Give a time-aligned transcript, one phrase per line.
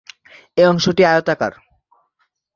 [0.57, 1.53] এই অংশটি আয়তাকার।